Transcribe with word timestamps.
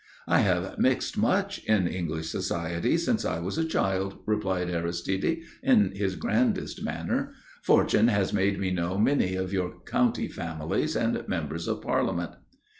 "I 0.27 0.39
have 0.39 0.79
mixed 0.79 1.15
much 1.15 1.59
in 1.65 1.87
English 1.87 2.27
society, 2.27 2.97
since 2.97 3.23
I 3.23 3.37
was 3.37 3.59
a 3.59 3.63
child," 3.63 4.17
replied 4.25 4.67
Aristide, 4.67 5.43
in 5.61 5.91
his 5.93 6.15
grandest 6.15 6.83
manner. 6.83 7.33
"Fortune 7.61 8.07
has 8.07 8.33
made 8.33 8.59
me 8.59 8.71
know 8.71 8.97
many 8.97 9.35
of 9.35 9.53
your 9.53 9.79
county 9.85 10.27
families 10.27 10.95
and 10.95 11.23
members 11.27 11.67
of 11.67 11.83
Parliament." 11.83 12.31